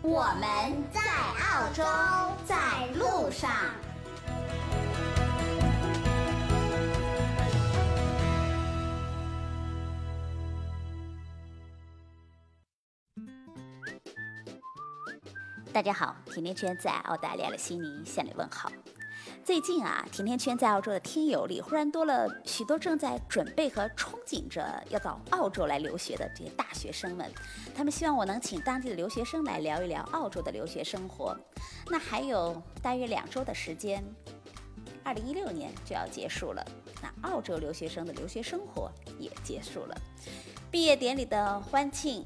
[0.00, 1.84] 我们在澳洲，
[2.46, 3.50] 在路上。
[15.72, 18.70] 大家好，甜甜圈在澳大利亚的悉尼向你问好。
[19.48, 27.32] 最近啊，甜甜圈在澳洲的听友里忽然多了许多正在准备和憧憬着要到澳洲来留学的这些大学生们，
[27.74, 31.34] 他们希望我能请当地的留学生来聊一聊澳洲的留学生活。
[31.86, 34.04] 那还有大约两周的时间，
[35.02, 36.62] 二零一六年就要结束了，
[37.00, 39.98] 那澳洲留学生的留学生活也结束了，
[40.70, 42.22] 毕业典礼的欢庆。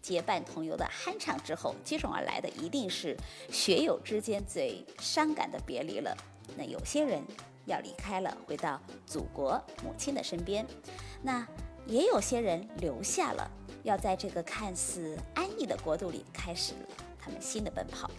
[0.00, 3.14] 结伴同游的酣畅之后，接踵而来的一定是
[3.50, 6.16] 学友之间最伤感的别离了。
[6.56, 7.22] 那有些人
[7.66, 10.64] 要离开了，回到祖国母亲的身边；
[11.22, 11.46] 那
[11.86, 13.50] 也有些人留下了，
[13.82, 16.74] 要在这个看似安逸的国度里开始
[17.18, 18.10] 他们新的奔跑。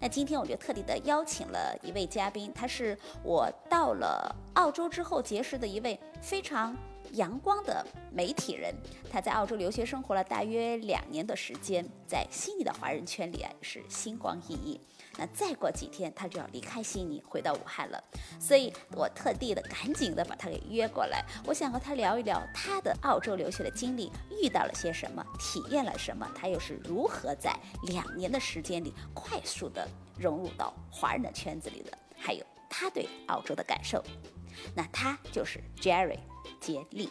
[0.00, 6.76] 那今天我就特地的邀请了一位嘉宾，他是我到了澳洲之后结识的一位非常。
[7.12, 8.74] 阳光的媒体人，
[9.10, 14.80] 他在澳洲留学生活了大约两年的时间，在悉尼的华人圈里啊是星光熠熠。
[15.18, 18.04] 那再过几天他就要离开悉尼，回到武汉了，
[18.38, 34.04] 所以我特地的赶紧的把他给约过来，我想和他聊一聊他的澳洲留学的经历，遇到了些什么，体验了什么，他又是如何在两年的时间里快速的融入到华人的圈子里的，还有他对澳洲的感受。
[34.74, 36.18] 那他就是 Jerry。
[36.60, 37.08] 杰力，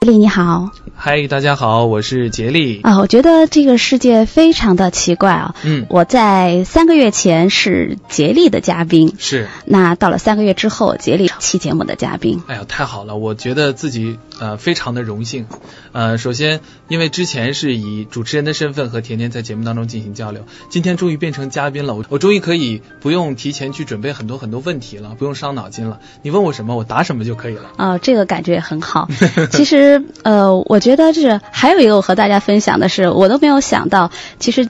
[0.00, 2.98] 杰力你好，嗨，大家好，我是杰力啊。
[2.98, 5.54] 我觉得这个世界非常的奇怪啊。
[5.64, 9.48] 嗯，我在三个月前是杰力的嘉宾，是。
[9.64, 12.42] 那到了三个月之后，杰力期节目的嘉宾。
[12.46, 15.46] 哎呀，太好了，我觉得自己呃非常的荣幸。
[15.92, 27.70] 呃，首先，因为之前是以主持人的身份和甜甜在节目当中进行交流，今天终于变成嘉宾了，我我终于可以不用提前去准备很多很多问题了，不用伤脑筋了，你问我什么，我答什么就可以了。
[27.76, 29.08] 啊，这个感觉也很好。
[29.52, 34.10] 其实，呃，我觉得这还有一个我和大家分享的是，我都没有想到，
[34.40, 34.68] 其实。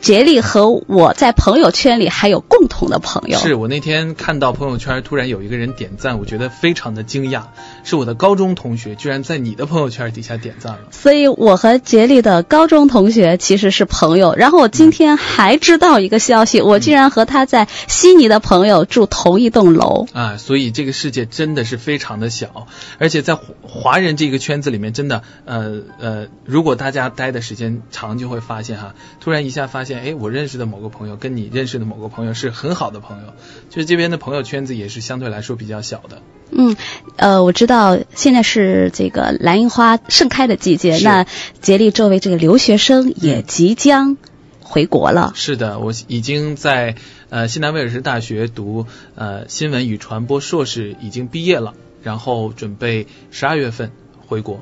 [0.00, 3.38] 杰利和我在朋友圈里还有共同的朋友。
[3.38, 7.42] 是我那天看到朋友圈突然有一个人点赞，我觉得非常的惊讶，
[7.84, 10.80] 是我的高中同学居然在你的朋友圈底下点赞了。
[10.90, 14.34] 所以我和杰利的高中同学其实是朋友。
[14.34, 20.06] 然后我今天还知道一个消息，我竟然和他在悉尼的朋友住同一栋楼。
[20.14, 22.66] 啊，所以这个世界真的是非常的小，
[22.98, 29.89] 而且在华人这个圈子里面，真的，呃呃，如果大家待的时间长，就会发现哈，突然一下发现。
[29.98, 33.32] 哎，我认识的某个朋友跟你认识的某个朋友是很好的朋友，
[33.68, 36.22] 就是这边的朋友圈子也是相对来说比较小的。
[36.50, 36.76] 嗯，
[37.16, 41.26] 呃，我知道现在是这个蓝樱花盛开的季节，那
[41.60, 44.16] 杰利作为这个留学生也即将
[44.60, 45.32] 回国了。
[45.34, 46.96] 是的，我已经在
[47.28, 53.92] 呃西南威尔士大学读呃新闻与传播硕士，已经毕业了，然后准备十二月份
[54.26, 54.60] 回国。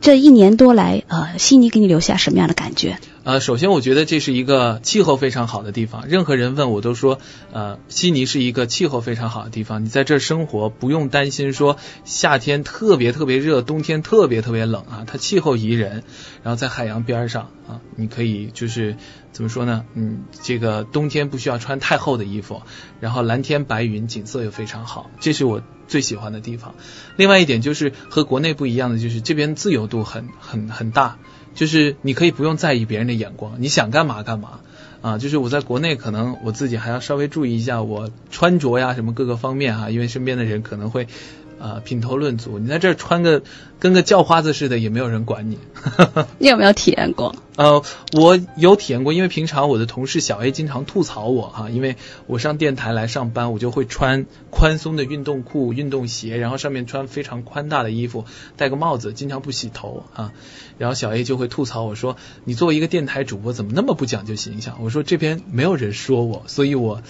[0.00, 2.98] 这一年多来，呃，悉尼给你留下什么样的感觉？
[3.26, 6.06] 呃，首先我觉得这是一个气候非常好的地方。
[6.06, 7.18] 任何人问我都说，
[7.52, 9.84] 呃，悉尼是一个气候非常好的地方。
[9.84, 15.02] 你在这生活不用担心说夏天特别特别热，冬天特别特别冷啊。
[15.08, 16.04] 它气候宜人，
[16.44, 18.96] 然后在海洋边上啊，你可以就是
[19.32, 19.84] 怎么说呢？
[19.94, 22.62] 嗯，这个冬天不需要穿太厚的衣服，
[23.00, 26.76] 然后蓝天白云，景色又非常好，这是我最喜欢的地方。
[27.16, 31.18] 另外一点就是和国内不一样的，就是这边自由度很很很大。
[31.56, 34.60] 就是你可以不用在意别人的眼光，你想干嘛干嘛
[35.02, 35.18] 啊！
[35.18, 41.08] 就是我在国内可能我自己还要稍微注意一下我穿着呀什么各个方面哈，因为身边的人可能会。
[41.58, 43.42] 啊，品头论足，你在这儿穿个
[43.78, 45.58] 跟个叫花子似的，也没有人管你。
[46.38, 47.34] 你有没有体验过？
[47.56, 47.82] 呃，
[48.12, 58.26] 我有体验过，因为平常我的同事小 A 经常吐槽我哈，因为我上电台来上班，我就会穿宽松的运动裤、运动鞋，然后上面穿非常宽大的衣服，
[58.56, 60.32] 戴个帽子，经常不洗头啊。
[60.76, 67.00] 然后小 A 就会吐槽我说：“你作为一个电台主播，怎么那么不讲究形象？”我说：“这边没有人说我，所以我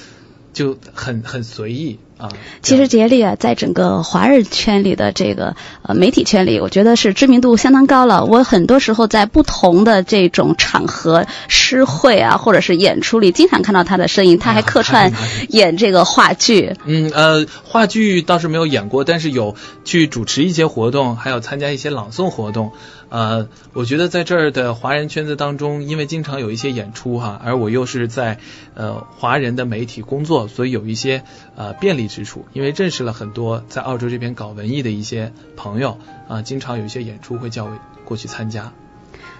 [0.52, 2.28] 就很很随意。”啊。
[2.62, 8.24] 其实杰利啊，在整个华人圈里的这个呃媒体圈里，我觉得是知名度相当高了。
[8.24, 14.38] 我很多时候在不同的这种场合、诗会啊，或者是演出里，经常看到他的身影。
[14.38, 15.12] 他还客串
[15.48, 16.74] 演这个话剧。
[16.84, 19.54] 嗯呃，话剧倒是没有演过，但是有
[19.84, 22.72] 去主持一些活动，还有参加一些朗诵活动。
[23.16, 28.38] 呃，我觉得在这儿的华人圈子当中，因为经常有一些演出哈，而我又是在
[28.74, 31.22] 呃华人的媒体工作，所以有一些
[31.56, 32.44] 呃便利之处。
[32.52, 35.96] 因为认识了很多在澳洲这边搞文艺的一些朋友
[36.28, 37.70] 啊，经常有一些演出会叫我
[38.04, 38.74] 过去参加。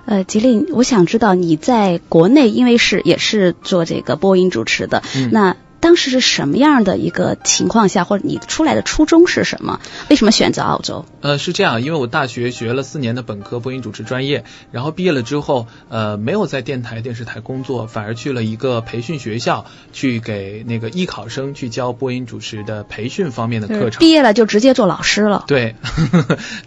[0.07, 5.55] 呃，吉林，我想知道你在国内，因为是也是做这个播音主持的，那。
[5.81, 9.81] 当时是什么样的一个情况下，或者你出来的初衷是什么？
[10.09, 11.05] 为什么选择澳洲？
[11.21, 24.01] 呃，是这样，因为我大学学了四年的本科播音主持专业，然后毕业了之后，呃，没有在电台、电视台工作，反而去了一个培训学校，去给那个艺考生去教播音主持的培训方面的课程。
[24.01, 25.45] 毕业了就直接做老师了。
[25.47, 25.77] 对，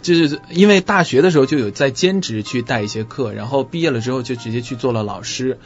[0.01, 5.57] 就是因为大学的时候就有在兼职去带一些课，然后毕业了之后就直接去做了老师。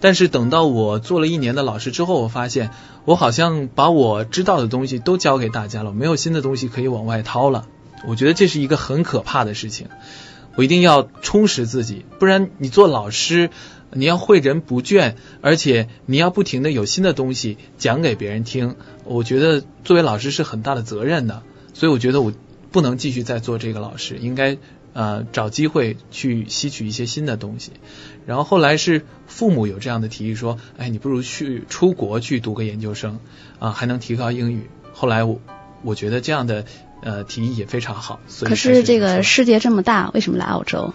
[0.00, 2.70] 但是等到我做了一年的老师之后，我发现
[3.04, 7.66] 我好像把我知道的东西都教给大家了，没有新的东西可以往外掏了。
[8.06, 9.88] 我觉得这是一个很可怕的事情。
[10.56, 13.50] 我一定要充实自己，不然你做老师，
[13.92, 18.76] 你要诲人不倦，而且你要不停的有新的东西讲给别人听。
[19.04, 21.42] 我觉得作为老师是很大的责任的，
[21.72, 22.32] 所以我觉得我
[22.70, 24.58] 不能继续再做这个老师，应该。
[24.94, 27.72] 呃，找机会去吸取一些新的东西，
[28.26, 33.18] 然后后来是父母有这样的提议说，哎，你不如去出国去读个研究生，
[33.58, 34.70] 啊，还能提高英语。
[34.92, 35.40] 后来我
[35.82, 36.64] 我觉得这样的
[37.02, 38.20] 呃提议也非常好。
[38.40, 40.94] 可是这个世界这么大，为什么来澳洲？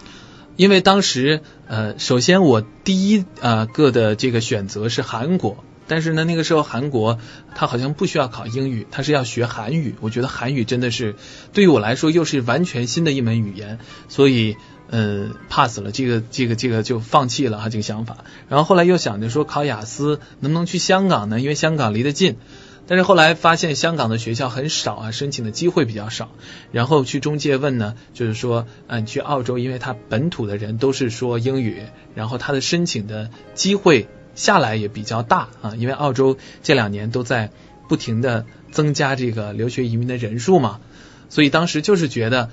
[0.56, 5.62] 因为当时呃，首先我第一呃个的这个选择是韩国。
[5.90, 7.18] 但是呢，那个时候韩国
[7.56, 9.96] 他好像不需要考英语，他是要学韩语。
[10.00, 11.16] 我觉得韩语真的是
[11.52, 14.56] 对于我来说又是完全新的一门语言，所以
[14.88, 18.18] 呃 pass 了这个这个这个就放弃了哈这个想法。
[18.48, 21.40] 然后后来又想着说考雅思能不能去香港呢？
[21.40, 22.36] 因为香港离得近。
[22.86, 26.30] 但是后来发现香港的学校很少啊，申请的机会比较少。
[26.70, 31.82] 然后去中介问呢，就是说嗯去澳洲，因为他本土的人都是说英语，
[32.14, 34.08] 然后他的申请的机会。
[34.34, 37.50] 下来也比较大啊，因为澳洲这两年都在
[37.88, 40.80] 不停的增加这个留学移民的人数嘛，
[41.28, 42.50] 所以当时就是觉得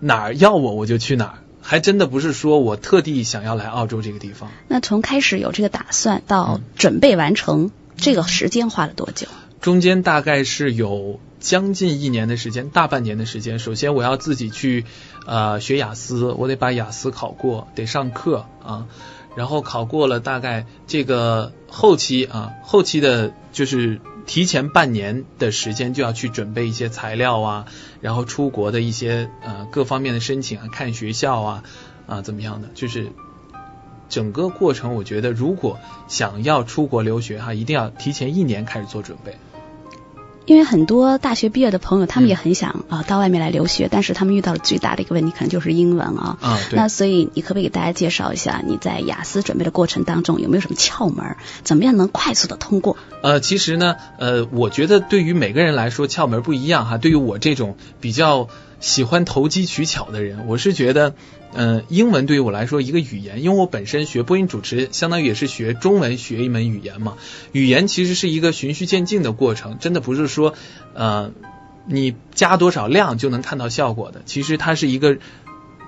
[0.00, 4.50] 哪儿要我我就去哪儿，还真的不是说我特地想要来澳洲这个地方。
[4.68, 9.26] 那从开始有这个打算到准备完成，这个时间花了多久？
[9.60, 13.58] 中间大概是有将近一年的时间，大半年的时间。
[13.58, 14.84] 首先我要自己去
[15.26, 18.86] 呃学雅思，我得把雅思考过，得上课啊。
[19.36, 27.66] 然后考过了，大概这个后期啊，后期的就是提前半年的时间就要去准备一些材料啊，
[28.00, 31.62] 然后出国的一些呃各方面的申请啊，看学校啊
[32.06, 33.12] 啊怎么样的，就是
[34.08, 35.78] 整个过程，我觉得如果
[36.08, 39.36] 想要出国留学哈，一定要提前一年开始做准备。
[40.46, 46.38] 因为很多大学毕业的朋友，他们也很想啊到外面来留学，但是他们遇到了最大的一个问题可能就是英文啊。
[46.40, 46.76] 啊，对。
[46.76, 51.36] 那所以你可不可以给大家介绍一下你在雅思准备的过程当中有没有什么窍门？
[51.64, 52.96] 怎么样能快速的通过？
[53.22, 56.96] 呃，其实呢，呃，我觉得对于每个人来说窍门不一样哈。
[56.96, 58.48] 对于我这种比较
[58.80, 61.14] 喜欢投机取巧的人，我是觉得。
[61.58, 67.14] 嗯，英文对于我来说一个语言，因为我本身学播音主持，相当于也是学中文学一门语言嘛。
[67.52, 70.52] 语言其实是一个循序渐进的过程，真的不是说
[70.92, 71.30] 呃
[71.86, 74.20] 你加多少量就能看到效果的。
[74.26, 75.16] 其实它是一个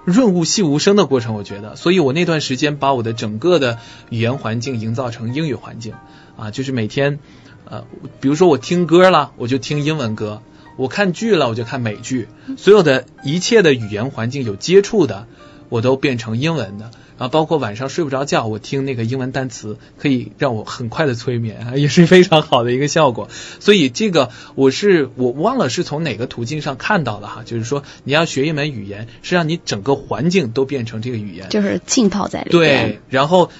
[0.07, 1.77] 润物细无声的过程，我觉得。
[1.77, 3.79] 所以我那段时间把我的整个的
[4.09, 5.93] 语言环境营造成英语环境
[6.39, 7.19] 啊，就是每天
[7.67, 7.85] 呃，
[8.21, 10.41] 比如说我听歌了，我就听英文歌；
[10.79, 12.29] 我看剧了，我就看美剧。
[12.57, 15.27] 所有的一切的语言环境有接触的。
[15.71, 23.29] 我都变成英文的，然后包括晚上睡不着觉，我听那个英文单词可以让我很快的催眠， 也是非常好的一个效果。
[23.61, 33.51] 所以这个我是我忘了是从哪个途径上看到的哈，就是说你要学一门语言，是让你整个环境都变成这个语言，就是浸泡在里面，对，然后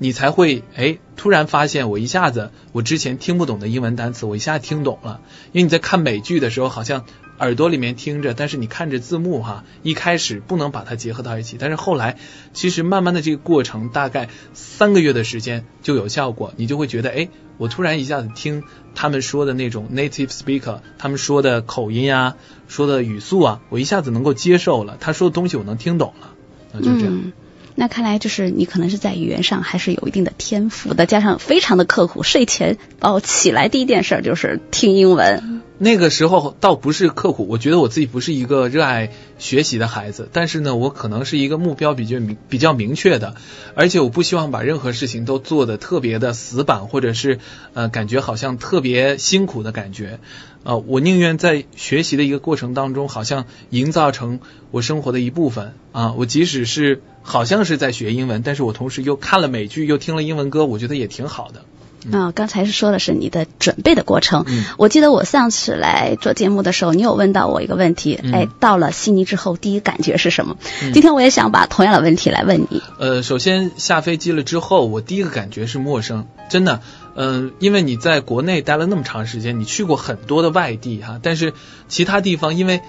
[0.00, 5.20] 你才会哎突然发现我一下子我之前听不懂的英文单词，我一下听懂了，
[5.52, 7.04] 因为你在看美剧的时候好像。
[7.40, 12.18] 耳朵里面听着，但是你看着字幕哈，一开始不能把它结合到一起，但是后来
[12.52, 18.62] 其实慢慢的这个过程大概三个月的时间就有效果，你就会觉得哎，我突然一下子听
[18.94, 22.36] 他们说的那种 native speaker，他们说的口音啊，
[22.68, 26.34] 说的语速啊，我一下子能够接受了，他说的东西我能听懂了，
[26.72, 27.32] 那就这样。
[27.74, 35.59] 那看来就是你可能是在语言上还是有一定的天赋的，加上非常的刻苦，睡前哦起来第一件事就是听英文。
[35.82, 43.34] 那个时候倒不是刻苦，我觉得我自己不是一个热爱学习的孩子，但是呢，我可能是一个目标比较明比较明确的，
[43.74, 47.38] 而且我不希望把任何事情都做的特别的死板，或者是
[47.72, 50.20] 呃感觉好像特别辛苦的感觉，
[50.64, 61.64] 呃，我宁愿在学习的一个过程当中，好像营造成我生活的一部分啊，我即使是好像是在学英文，但是我同时又看了美剧，又听了英文歌，我觉得也挺好的。
[62.12, 64.44] 啊，刚才是说的是你的准备的过程。
[64.48, 70.56] 嗯我记得我上次来做节目的时候，你有问到我一个问题，嗯哎，到了悉尼之后第一感觉是什么？
[70.82, 72.82] 嗯今天我也想把同样的问题来问你。
[72.98, 76.80] 呃，首先下飞机了之后，我第一个感觉是陌生，真的，
[77.14, 81.52] 嗯、因为你在国内待了那么长时间，你去过很多的外地哈，但是
[81.88, 82.80] 其他地方因为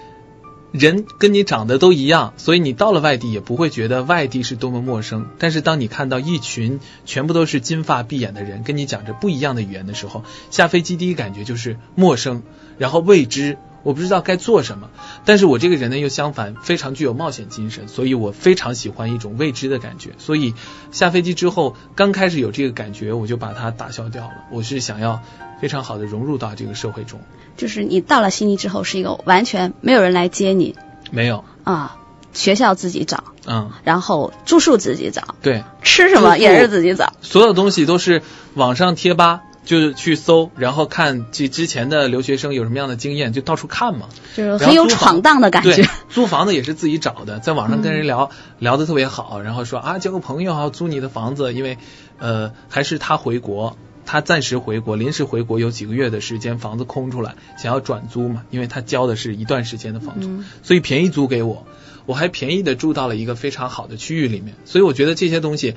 [0.72, 5.28] 人跟你长得都一样，所以你到了外地也不会觉得外地是多么陌生。
[5.38, 12.44] 但是当你看到一群全部都是金发碧眼的人跟你讲着不一样的语言的时候，下飞机第一感觉就是陌生，
[12.78, 13.58] 然后未知。
[13.84, 14.90] 我不知道该做什么，
[15.26, 20.12] 但是我这个人呢又相反，非常具有冒险精神，所以我非常喜欢一种未知的感觉。
[20.18, 20.54] 所以
[20.92, 24.34] 下飞机之后，刚开始有这个感觉，我就把它打消掉了。
[24.52, 25.22] 我是想要
[25.60, 27.20] 非常好的融入到这个社会中。
[27.58, 30.76] 就是你到了悉尼之后，是一个完全没有人来接你
[31.12, 31.98] 没有，啊，
[32.34, 37.14] 学校自己找，嗯，然后住宿自己找，对，吃什么也是自己找。
[37.22, 38.22] 所有东西都是
[38.54, 39.42] 网上贴吧。
[39.64, 44.10] 就是去搜，然后看这之前的留学生有什么样的经验，就到处看嘛。
[44.36, 51.78] 就是很有闯荡的感觉。，租房子也是自己找的，在网上跟人聊、聊的特别好，然后说啊交个朋友啊，租你的房子，因为
[52.18, 61.68] 呃还是他回国，他暂时回国，临时回国有几个月的时间，房子空出来，想要转租嘛，因为他交的是一段时间的房租，嗯所以便宜租给我，
[62.08, 65.76] 我还便宜的住到了一个非常好的区域里面，所以我觉得这些东西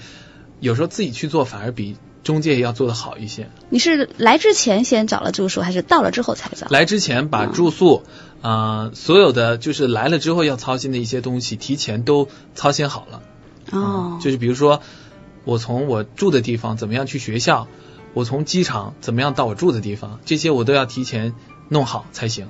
[0.60, 3.48] 有时候自己去做反而比中介要做得好一些。
[3.68, 6.66] 你是来之前先找了住宿，还是到了之后才找？
[6.70, 8.02] 来之前把住宿，
[8.42, 13.22] 啊、所有的就是来了之后要操心的一些东西，提前都操心好了。
[13.70, 14.80] 哦，就是比如说，
[15.44, 17.68] 我从我住的地方怎么样去学校，
[18.14, 21.34] 我从机场怎么样到我住的地方，这些我都要提前
[21.68, 22.48] 弄好才行。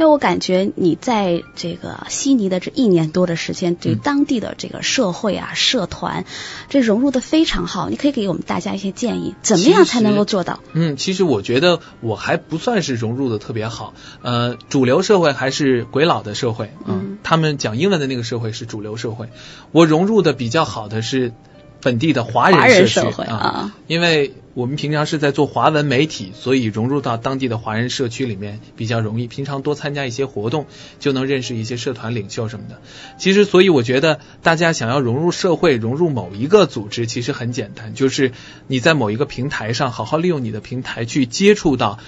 [0.00, 6.24] 因为我感觉你在这个悉尼的这一年多的时间，对嗯当地的这个社会啊、社团，
[6.70, 7.90] 这融入的非常好。
[7.90, 10.60] 你可以给我们大家一些建议，怎么样才能够做到？
[10.72, 13.92] 嗯，其实我觉得我还不算是融入的特别好。
[14.22, 19.28] 呃，主流社会还是鬼佬的社会，嗯他们讲英文的那个社会是主流社会。
[19.70, 21.34] 我融入的比较好的是
[21.80, 29.28] 本地的华华人人社区社会啊因为我们平常是在做华文媒体，所以融入到当地的华人社区里面比较容易。
[29.28, 30.66] 平常多参加一些活动，
[30.98, 32.80] 就能认识一些社团领袖什么的。
[33.16, 38.32] 其实，所以我觉得大家想要融入社会、融入某一个组织，其实很简单，就是
[38.66, 41.98] 你在某一个平台上好好利用你的平台去接触到，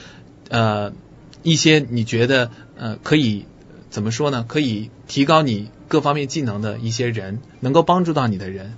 [0.48, 0.92] 呃，
[1.44, 3.46] 一些你觉得呃可以
[3.88, 4.44] 怎么说呢？
[4.48, 8.74] 可以提高你各方面技能的一些人，能够帮助到你的人。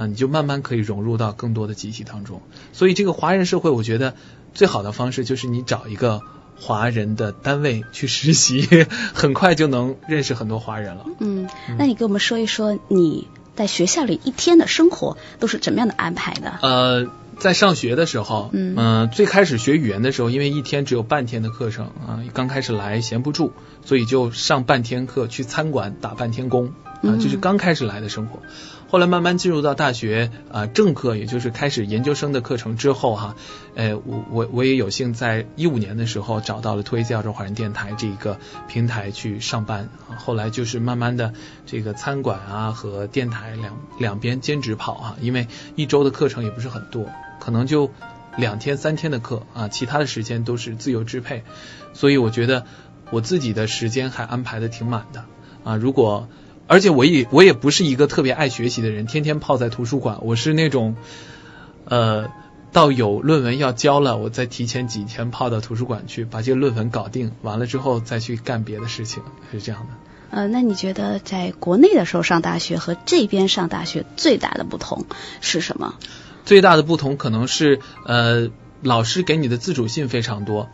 [0.00, 2.40] 啊，你就慢慢可以融入到更多的集体当中。
[2.72, 4.14] 所以这个华人社会，我觉得
[4.54, 6.22] 最好的方式就是你找一个
[6.58, 8.66] 华人的单位去实习，
[9.12, 11.04] 很快就能认识很多华人了。
[11.18, 11.46] 嗯，
[11.78, 16.58] 那你给我们说一说你在学校里一天的生活都是怎么样的安排的？
[16.62, 17.06] 呃，
[17.38, 23.52] 在上学的时候，嗯呃最开始学语言的时候，因为一天只有半天的课程啊、刚开始来闲不住，
[23.84, 28.40] 所以就上半天课，去餐馆打半天工啊、就是刚开始来的生活。
[28.88, 33.36] 后来慢慢进入到大学啊、正课，也就是开始研究生的课程之后哈，
[33.76, 41.32] 呃，我我我也有幸在一五年的时候找到了脱衣自澳洲华人电台这一个平台去上班啊，后来就是慢慢的
[41.66, 47.06] 这个餐馆啊和电台两两边兼职跑啊，因为一周的课程也不是很多，
[47.38, 47.92] 可能就
[48.36, 51.44] 两天三天的课啊，其他的时间都是自由支配，
[51.94, 52.66] 所以我觉得
[53.10, 55.24] 我自己的时间还安排的挺满的
[55.62, 56.28] 啊，如果。
[56.70, 60.18] 而且我也我也不是一个特别爱学习的人，天天泡在图书馆。
[60.22, 60.94] 我是那种，
[61.84, 62.30] 呃，
[62.70, 69.88] 到有论文要交了，我再提前几天泡到图书馆去，把这个论文搞定，完了之后再去干别的事情，是这样的。
[70.30, 75.06] 呃，那你觉得在国内的时候上大学和这边上大学最大的不同
[75.40, 75.96] 是什么？
[76.44, 78.48] 最大的不同可能是，呃，
[78.80, 80.68] 老师给你的自主性非常多，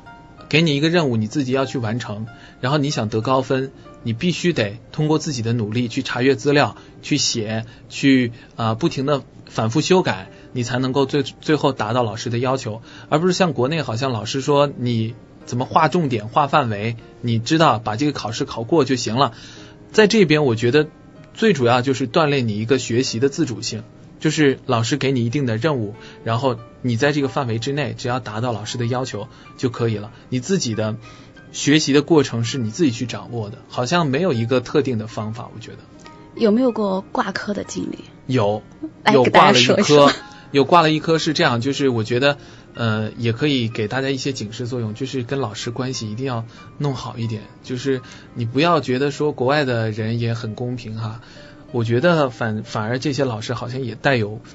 [0.48, 2.26] 给你一个任务，你自己要去完成，
[2.60, 3.72] 然后你想得高分，
[4.02, 19.32] 你必须得通过自己的努力去查阅资料、去写、去啊、不停的反复修改，你才能够最最后达到老师的要求，而不是像国内好像老师说你怎么划重点、划范围，你知道把这个考试考过就行了。
[19.90, 20.88] 在这边，我觉得
[21.34, 23.82] 最主要就是锻炼你一个学习的自主性。
[24.26, 30.10] 就是老师给你一定的任务，然后你在这个范围之内，只要达到老师的要求就可以了。
[30.30, 30.96] 你自己的
[31.52, 35.48] 学习的过程是你自己去掌握的，好像没有一个特定的方法。
[35.54, 35.78] 我觉得
[36.34, 37.98] 有没有过挂科的经历？
[38.26, 38.64] 有，
[39.12, 40.12] 有挂了一科，
[40.50, 42.36] 有挂了一科是这样，就是我觉得
[42.74, 46.44] 呃也可以给大家一些警示作用，就是跟老师关系一定要
[46.78, 48.00] 弄好一点，就是
[48.34, 51.20] 你不要觉得说国外的人也很公平哈，
[51.72, 54.40] 我觉得反反而这些老师好像也带有。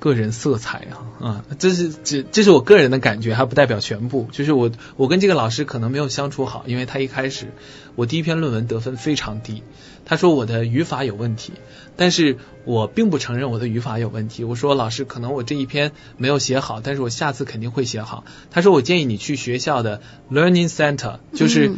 [0.00, 4.28] 个人色彩啊啊，这是这这是我个人的感觉，还不代表全部。
[4.30, 7.48] 就是我我跟这个老师可能没有相处好，因为他一开始
[7.96, 9.64] 我第一篇论文得分非常低，
[10.04, 11.52] 他说我的语法有问题，
[11.96, 14.44] 但是我并不承认我的语法有问题。
[14.44, 18.24] 我说老师，可能我这一篇没有写好，但是我下次肯定会写好。
[18.52, 20.00] 他说我建议你去学校的
[20.30, 21.72] Learning Center，就是。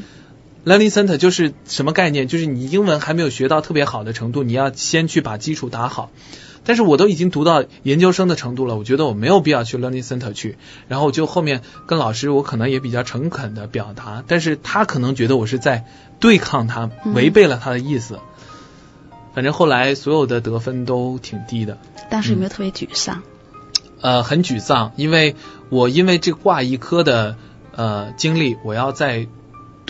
[0.65, 2.29] Learning Center 就是什么概念？
[2.29, 6.11] 就是你英文还没有学到特别好的程度，你要先去把基础打好。
[6.63, 10.59] 但是我都已经读到研究生的程度了，我觉得我没有必要去 Learning Center 去。
[10.89, 15.87] 然后我就后面跟老师，我可能也比较诚恳的表达，但是他可能觉得我是在
[16.21, 18.19] 对抗他，违背了他的意思。
[19.33, 21.79] 反正后来所有的得分都挺低的，
[22.11, 23.23] 当时有没有特别沮丧？
[24.03, 25.37] 呃，很沮丧，因为
[25.71, 27.37] 我因为这挂一科的
[27.75, 29.27] 呃经历，我要再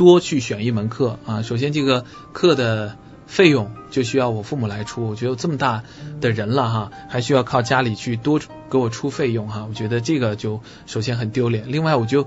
[0.01, 1.43] 多去选一门课啊。
[1.43, 5.83] 首先这个课的费用就需要我父母来出，我觉得这么大
[6.23, 8.41] 的人了哈，还需要靠家里去多
[8.71, 11.71] 给我出费用哈，我觉得这个就首先很丢脸。
[11.71, 12.27] 另外我就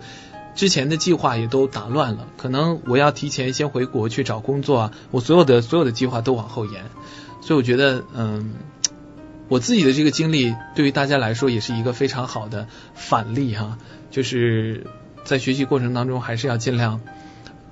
[0.54, 6.86] 之前的计划也都打乱了，可能我要提前先回国去找工作啊，我所有的所有的计划都往后延，
[7.42, 8.54] 所以我觉得嗯。
[9.50, 12.66] 我自己的这个经历对于大家来说也是一个非常好的
[12.96, 13.78] 反例哈，
[14.10, 14.88] 就是
[15.26, 17.02] 在学习过程当中还是要尽量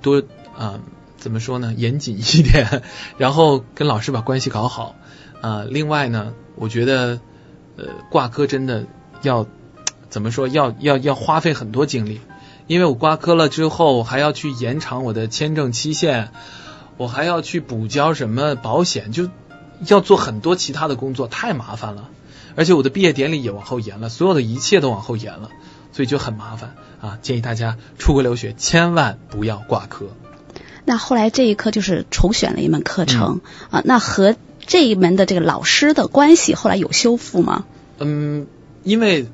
[0.01, 0.24] 多
[0.58, 0.79] 啊、
[1.17, 2.84] 怎么说呢，严谨一点，
[3.17, 4.96] 然后跟老师把关系搞好
[5.41, 7.20] 啊、另外呢，我觉得
[7.77, 8.86] 呃挂科真的
[9.22, 9.48] 要
[10.10, 12.20] 怎么说，要要要花费很多精力，
[12.67, 16.31] 因为我挂科了之后还要去延长我的签证期限，
[16.98, 19.29] 我还要去补交什么保险，就
[19.88, 22.10] 要做很多其他的工作，太麻烦了。
[22.55, 25.50] 而且我的毕业典礼也往后延了，所有的一切都往后延了，
[25.91, 27.20] 所以就很麻烦啊！
[27.22, 30.07] 建议大家出国留学千万不要挂科。
[30.85, 34.35] 那后来这一科就是重选了一门课程、嗯啊，那和
[34.66, 37.66] 这一门的这个老师的关系后来有修复吗？
[38.00, 38.48] 嗯，
[38.83, 39.27] 因为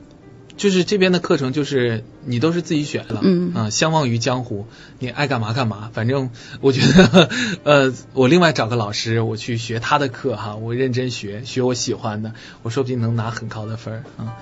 [0.57, 4.65] 就是这边的课程就是你都是自己选了，嗯啊，相忘于江湖，
[4.99, 5.91] 你爱干嘛干嘛。
[5.93, 7.29] 反正我觉得，
[7.63, 14.35] 呃，我另外找个老师，我去学他的课哈，我认真学，学我喜欢的，我说不定能拿很高的分儿啊。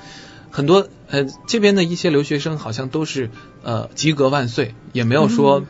[0.56, 3.30] 很多呃这边的一些留学生好像都是
[3.62, 5.60] 呃及格万岁，也没有说。
[5.60, 5.66] 嗯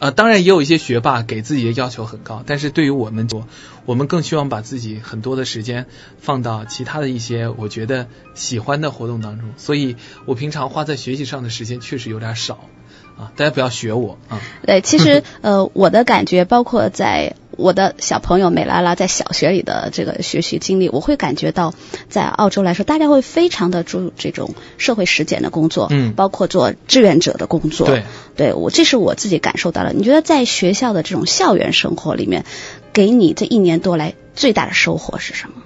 [0.00, 3.48] 呃，当然也有一些学霸给自己的要求很高，但是对于我们我，
[3.84, 5.86] 我们更希望把自己很多的时间
[6.20, 12.60] 放到其他的一些我觉得喜欢的活动当中，所以我平常花在学习上的时间确实有点少
[13.18, 14.40] 啊，大家不要学我啊。
[14.64, 21.74] 对，其实呃，我的感觉，包括在我的小朋友美拉拉在小学里的这个学习经历，我会感觉到，
[22.08, 27.88] 在澳洲来说，大家会非常的注重这种社会实践的工作，嗯包括做志愿者的工作。
[27.88, 28.04] 对，
[28.36, 29.92] 对我这是我自己感受到了。
[29.92, 32.44] 你觉得在学校的这种校园生活里面，
[32.92, 35.56] 给你这一年多来最大的收获是什么？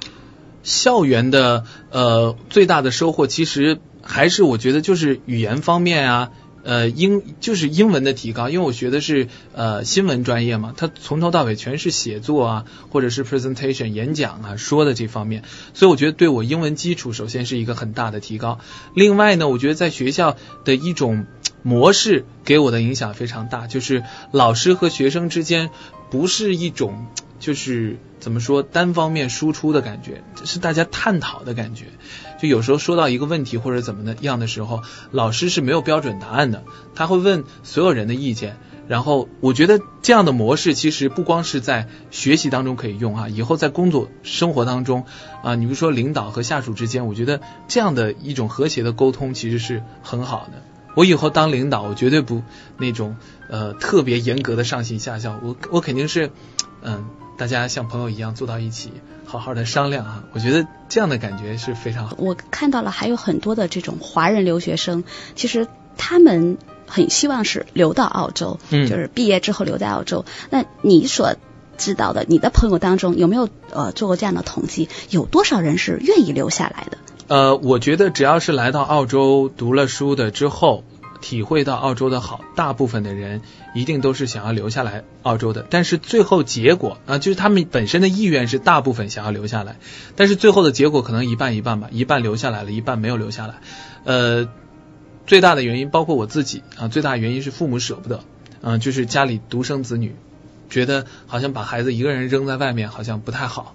[0.63, 6.31] 校园的呃最大的收获，其实还是我觉得就是语言方面啊，
[6.65, 15.43] 呃英就是英文的提高，因为我学的是呃新闻专业嘛，它从头到尾全是写作啊，或者是 presentation 演讲啊说的这方面，
[15.75, 18.61] 所以我觉得对我英文基础首先是一个很大的提高。
[18.95, 21.27] 另外呢，我觉得在学校的一种
[21.63, 25.71] 模式给我的影响非常大，就是老师和学生之间
[26.11, 27.07] 不是一种
[27.43, 31.87] 就是怎么说单方面输出的感觉，是大家探讨的感觉。
[32.41, 36.63] 就有时候说到一个问题或者怎么的样的时候，老师是没有标准答案的，
[36.95, 38.57] 他会问所有人的意见。
[38.87, 45.05] 然后我觉得这样的模式其实不光是在学习当中可以用啊，以后在工作生活当中
[45.43, 50.63] 啊，你比如说领导和下属之间，我觉得这样的一种和谐的沟通其实是很好的。
[50.95, 52.43] 我以后当领导，我绝对不
[52.77, 53.17] 那种
[53.49, 56.31] 呃特别严格的上行下效，我我肯定是
[56.83, 57.07] 嗯、
[57.43, 58.93] 大家像朋友一样坐到一起，
[59.27, 60.23] 好好的商量啊。
[60.33, 62.15] 我觉得这样的感觉是非常好。
[62.21, 65.03] 我看到了还有很多的这种华人留学生，
[65.35, 70.25] 其实他们很希望是留到澳洲，嗯就是毕业之后留在澳洲。
[70.51, 71.35] 那你所
[71.77, 74.89] 知道的，你的朋友当中有没有呃做过这样的统计？
[75.11, 76.99] 有多少人是愿意留下来的？
[77.27, 80.85] 呃，我觉得只要是来到澳洲读了书的之后，
[81.23, 83.41] 体会到澳洲的好，大部分的人
[83.75, 85.65] 一定都是想要留下来澳洲的。
[85.71, 89.79] 但是最后结果啊、就是他们本身的意愿是大部分想要留下来，
[90.17, 93.55] 但是最后的结果可能一半一半吧，一半留下来了，一半没有留下来。
[94.05, 94.49] 呃，
[95.27, 98.21] 最大的原因包括我自己啊，最大的原因是父母舍不得
[98.61, 100.15] 嗯、就是家里独生子女，
[100.71, 103.75] 觉得好像把孩子一个人扔在外面好像不太好。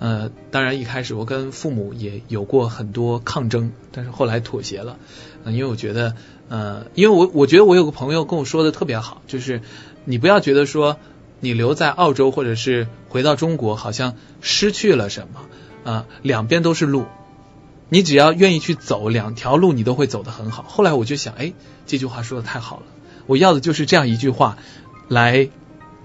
[0.00, 4.98] 呃，当然一开始我跟父母也有过很多抗争，但是后来妥协了。
[5.44, 6.16] 嗯、因为我觉得，
[6.48, 9.62] 呃，因为我我觉得我有个朋友跟我说的特别好，就是
[10.04, 10.98] 你不要觉得说
[11.40, 17.06] 你留在澳洲或者是回到中国，好像失去了什么啊、两边都是路，
[17.88, 20.64] 你只要愿意去走两条路，你都会走得很好。
[20.68, 21.52] 后来我就想，哎，
[21.86, 22.82] 这句话说的太好了，
[23.26, 24.56] 我要的就是这样一句话
[25.08, 25.48] 来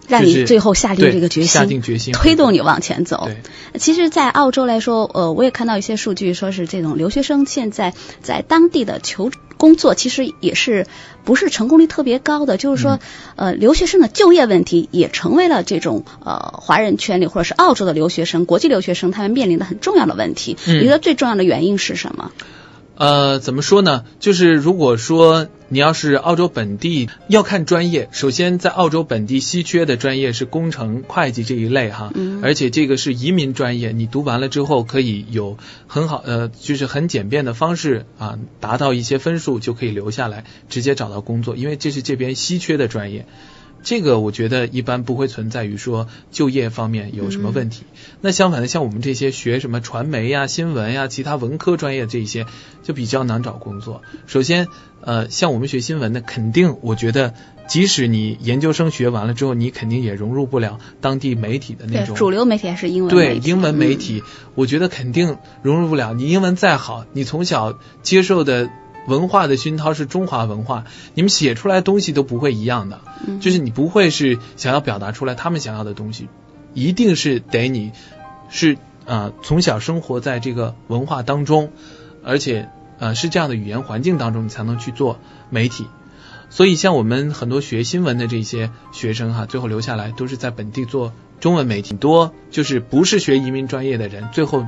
[0.07, 3.29] 让你最后下定这个决心，下定决心推动你往前走。
[3.77, 10.87] 其实，在澳洲来说，呃，我也看到一些数据，说是这种留学生现在在当地的求工作，其实也是
[11.25, 12.57] 不是成功率特别高的。
[12.57, 12.99] 就是说，
[13.35, 20.57] 呃，留学生的就业问题也成为了这种呃华人圈里或者是澳洲的留学生、国际留学生他们面临的很重要的问题。
[20.65, 22.31] 嗯你觉得最重要的原因是什么？
[22.99, 24.03] 呃，怎么说呢？
[24.19, 28.09] 就是如果说你要是澳洲本地，要看专业。
[28.11, 35.57] 首先，在澳洲本地稀缺的专业是工程、会计这一类哈，嗯而且这个是移民专业，你读完了之后可以有
[35.87, 43.25] 很好呃，就是很简便的方式啊，达到一些分数就可以留下来，直接找到工作，因为这是这边稀缺的专业。
[43.81, 47.83] 这个我觉得一般不会存在于说就业方面有什么问题。
[48.21, 52.45] 那相反的，像我们这些学什么传媒呀、新闻呀、其他文科专业这一些，
[52.83, 54.01] 就比较难找工作。
[54.27, 54.67] 首先，
[55.01, 57.33] 呃，像我们学新闻的，肯定我觉得，
[57.67, 64.23] 即使你研究生学完了之后，你肯定也融入不了当地媒体的那，种主流媒体还是英文媒体对英文媒嗯体，
[64.55, 66.13] 我觉得肯定融入不了。
[66.13, 68.69] 你英文再好，你从小接受的
[69.09, 73.01] 文化的熏陶是中华文化，你们写出来的东西都不会一样的。
[73.27, 76.29] 嗯就是你不会是想要表达出来他们想要的东西，
[76.73, 77.91] 一定是得你
[78.49, 81.71] 是呃从小生活在这个文化当中，
[82.23, 82.69] 而且
[82.99, 85.19] 呃是这样的语言环境当中，你才能去做
[85.49, 85.87] 媒体。
[86.51, 94.65] 所以像我们很多学新闻的这些学生哈，最后留下来都是在本地做中文媒体，多就是不是学移民专业的人，最后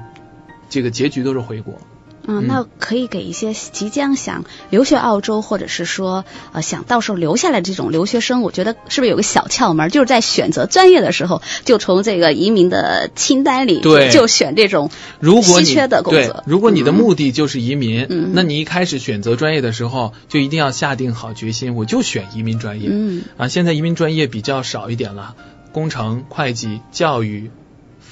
[0.70, 1.80] 这个结局都是回国。
[2.28, 14.10] 嗯，那可以给一些即将想留学澳洲，或者是说呃想到时候留下来这种留学生，我觉得是不是有个小窍门，就是在选择专业的时候，就从这个移民的清单里对。
[14.12, 16.44] 就选这种如果稀缺的工对作，。
[16.46, 18.32] 如果你的嗯目的就是移民，嗯。
[18.34, 22.90] 那你一开始选择专业的时候，就一定要下定好决心，我就选移民专业。
[22.92, 23.24] 嗯。
[23.38, 25.36] 啊，现在移民专业比较少一点了，
[25.72, 27.52] 工程、会计、教育、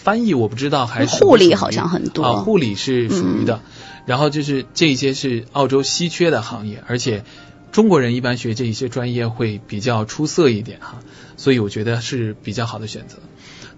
[0.04, 3.56] 翻译我不知道还是护理好像很多啊，护理是属于的。
[3.58, 3.72] 嗯
[4.06, 7.24] 然后就是这些是澳洲稀缺的行业，而且
[7.72, 11.02] 中国人一般学这一些专业会比较出色一点哈，
[11.38, 13.18] 所以我觉得是比较好的选择。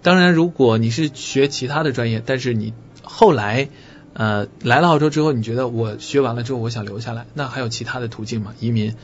[0.02, 3.68] 当然，如果你是学其他的专业，但是你后来
[4.14, 8.54] 呃来了澳洲之后，你觉得我学完了之后我想留下来，那还有其他的途径吗？
[8.62, 8.96] 移民。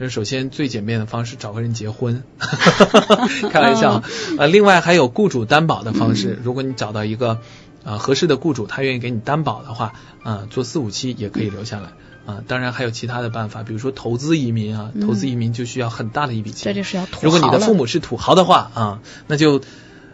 [0.00, 2.22] 就是首先最简便的方式，找个人结婚，
[3.52, 4.02] 开玩笑。
[4.38, 7.42] 呃，另外还有雇主担保的方式，如果你找到一个
[7.84, 11.90] 呃合适的雇主，他愿意给你担保的话，啊、做四五期也可以留下来。
[12.24, 16.72] 啊、当然还有其他的办法，比如说投资移民啊，投资移民就需要很大的一笔钱。
[16.72, 19.60] 这就是要土豪如果你的父母是土豪的话啊，那就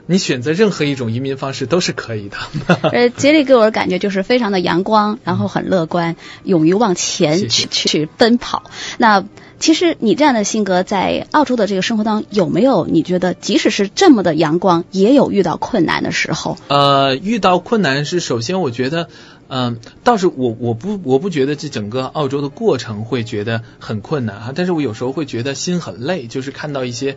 [0.07, 2.37] 你选择任何一种移民方式都是可以的。
[2.90, 8.62] 呃，杰里给我的感觉就是非常的阳光，然后很乐观，勇于往前去去奔跑。
[8.99, 9.25] 那
[9.59, 16.57] 其实你这样的性格在澳洲的这个生活当中，有没有你觉得即使是这么的阳光，也有遇到困难的时候？
[16.69, 19.09] 呃，遇到困难是首先我觉得，
[19.49, 27.16] 嗯、倒是我我不我不觉得这整个澳洲的过程会觉得很困难哈，但是我有时候会觉得心很累，就是看到一些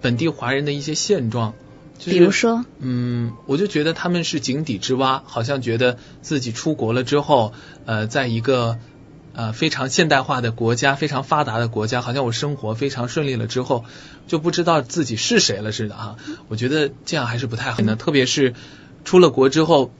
[0.00, 1.54] 本地华人的一些现状，
[2.02, 7.52] 就是、比如说，嗯，我就觉得他们是井底之蛙，好像觉得自己出国了之后，
[7.86, 8.78] 呃，在一个
[9.34, 13.84] 呃非常现代化的国家、非常发达的国家，好像我生活非常顺利了之后，
[14.26, 16.16] 就不知道自己是谁了似的啊。
[16.48, 18.54] 我觉得这样还是不太好的，特别是
[19.04, 19.92] 出了国之后。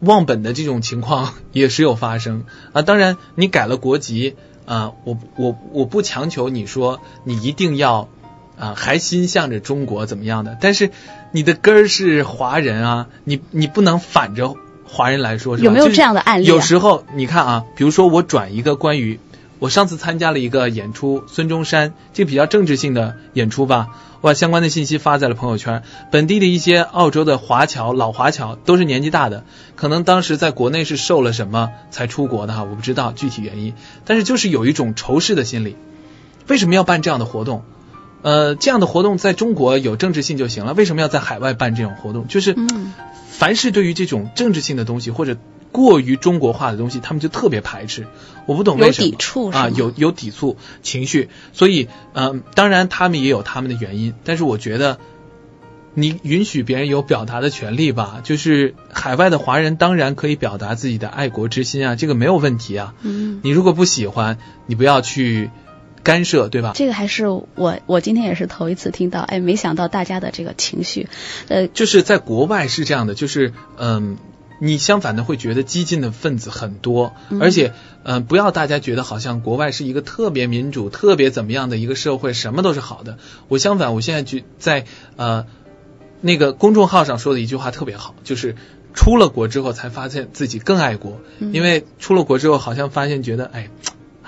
[0.00, 2.80] 忘本的这种情况 也时有发生啊！
[2.80, 8.08] 当然，你改了国籍啊，我我我不强求你说你一定要
[8.58, 10.90] 啊还心向着中国怎么样的，但是
[11.32, 19.20] 你的根儿是华人啊，你你不能反着华人来说，是吧有没有这样的案例啊有时候你看啊，比如说我转一个关于
[19.58, 23.88] 我上次参加了一个演出，孙中山这比较政治性的演出吧，
[24.22, 25.82] 我把相关的信息发在了朋友圈。
[26.10, 29.44] 本地的一些澳洲的华侨、老华侨都是年纪大的，
[29.76, 33.74] 可能当时在国内是受了什么才出国的哈，我不知道具体原因，
[34.06, 35.76] 但是就是有一种仇视的心理。
[36.48, 37.62] 为什么要办这样的活动？
[38.22, 42.28] 呃，这样的活动在中国有政治性就行了，为什么要在海外办这种活动？
[42.28, 42.92] 就是嗯
[43.30, 45.36] 凡是对于这种政治性的东西或者
[45.72, 48.06] 过于中国化的东西，他们就特别排斥。
[48.46, 51.30] 我不懂为什么有抵触啊，有有抵触情绪。
[51.52, 54.98] 所以，嗯、当然他们也有他们的原因，但是我觉得。
[55.92, 62.94] 你允许别人有表达的权利吧，就是海外的华人当然可以表达自己的爱国之心啊，这个没有问题啊。
[63.02, 65.50] 嗯，你如果不喜欢，你不要去
[66.02, 66.72] 干涉，对吧？
[66.74, 71.08] 这个还是我我今天也是头一次听到，哎，没想到大家的这个情绪，
[71.48, 74.16] 呃，就是在国外是这样的，就是嗯，
[74.60, 83.18] 你相反的会觉得激进的分子很多，嗯而且嗯，不要大家觉得好像国外是一个特别民主、特别怎么样的一个社会，什么都是好的。
[83.48, 84.84] 我相反，我现在觉在
[85.16, 85.46] 呃
[86.20, 88.56] 那个公众号上说的一句话特别好，就是。
[88.92, 93.70] 出了国之后才发现自己更爱国，嗯因为出了国之后好像发现觉得哎，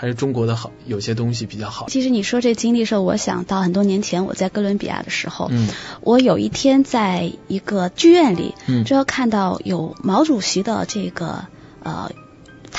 [0.02, 1.86] 还是中国的好，有些东西比较好。
[1.88, 5.68] 其实你说这经历的时候，我想到很多年前我在哥伦比亚的时候，嗯
[6.00, 11.46] 我有一天在一个剧院里，嗯就要看到有毛主席的这个
[11.84, 12.10] 呃。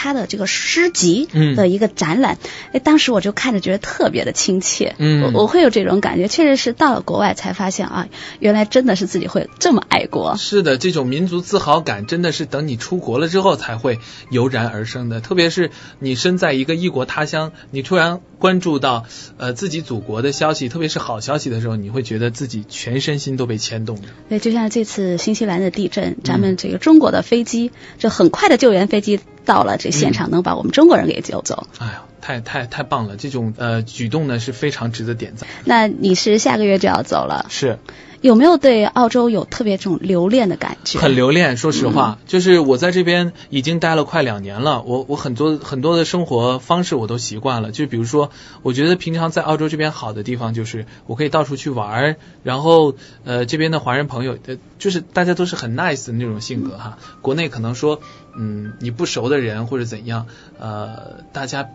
[0.04, 2.38] 他的这个诗集嗯的一个展览，
[2.74, 10.36] 哎、当时我就看着觉得特别的亲切，嗯我我会有这种感觉，确实是到了国外才发现啊，原来真的是自己会这么爱国。
[10.36, 15.22] 是的，这种民族自豪感真的是等你出国了之后才会油然而生的。
[15.22, 19.06] 特别是你身在一个异国他乡，你突然关注到
[19.38, 24.10] 呃自己祖国的消息，特别是好消息的时候，你会觉得自己全身心都被牵动着。
[24.28, 31.68] 对，就像这次新西兰的地震，咱们这个中国的飞机，就很快的救援飞机到了这现场，能把我们中国人给救走。
[31.80, 33.16] 哎呀，太太太棒了！
[33.16, 35.48] 这种呃举动呢是非常值得点赞。
[35.64, 37.80] 那你是下个月就要走了，是
[38.24, 40.98] 有没有对澳洲有特别这种留恋的感觉？
[40.98, 48.32] 很留恋，说实话，就是我在这边已经待了快两年了，我我很多很多的生活方式我都习惯了，就比如说，
[48.62, 58.00] 我觉得平常在澳洲这边好的地方就是我可以到处去玩儿，然后呃这边的华人朋友，呃就是大家都是很 nice 的那种性格哈，国内可能说
[58.38, 61.68] 嗯你不熟的人或者怎样，呃大家。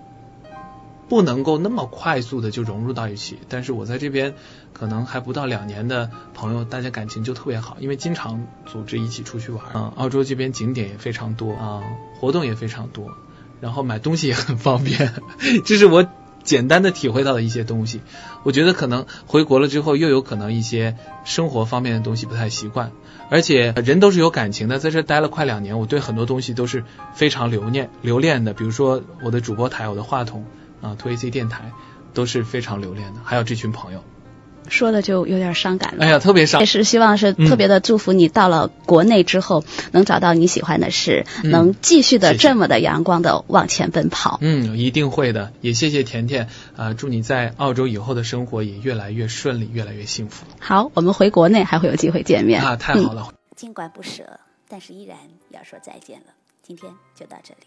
[1.08, 4.34] 不能够那么快速的就融入到一起，但是我在这边
[4.74, 9.64] 可能还不到两年的朋友，大家感情就特别好，因为经常组织一起出去玩。
[9.74, 11.82] 嗯，澳洲这边景点也非常多啊、
[12.20, 13.10] 活动也非常多，
[13.60, 15.14] 然后买东西也很方便，
[15.64, 16.06] 这是我
[16.44, 18.02] 简单的体会到的一些东西。
[18.42, 22.92] 我觉得可能回国了之后，又有可能一些生活方面的东西不太习惯，
[23.30, 30.44] 而且人都是有感情的，在这待了快两年，我对很多东西都是非常留念留恋的，比如说我的主播台、我的话筒。
[30.80, 31.72] 啊，推 AC 电台
[32.14, 34.02] 都是非常留恋的，还有这群朋友，
[34.68, 36.04] 说的就有点伤感了。
[36.04, 36.66] 哎呀，特别伤也。
[36.66, 44.38] 是希望是特别的祝福你到了国内之后，能找到你喜欢的事，嗯能继续的这么的阳光的往前奔跑。
[44.42, 45.52] 嗯，一定会的。
[45.60, 52.76] 也谢谢甜甜啊、祝你在澳洲以后的生活也越来越顺利，越来越幸福好，我们回国内还会有机会见面啊！
[52.76, 54.38] 太好了，尽管不舍，
[54.68, 55.16] 但是依然
[55.50, 56.26] 要说再见了。
[56.62, 57.60] 今天就到这里。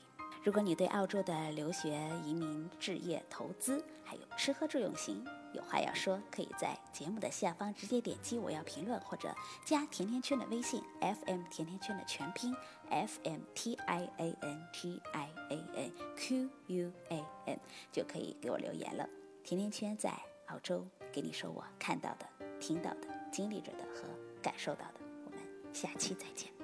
[0.43, 5.23] 如果你对澳洲的留学、移民、置业、投资，还有吃喝住用行
[5.54, 9.32] 有话要说，可以在节目的下方直接点击“我要评论”或者
[9.63, 12.56] 加甜甜圈的微信 FM 甜甜圈的全拼
[12.89, 17.60] FM T I A N T I A N Q U A N
[17.91, 19.08] 就可以给我留言了。
[19.43, 20.12] 甜甜圈在
[20.47, 22.25] 澳洲给你说我看到的、
[22.60, 24.06] 听到的、经历着的和
[24.41, 25.01] 感受到的。
[25.25, 25.39] 我们
[25.71, 26.61] 下期再见。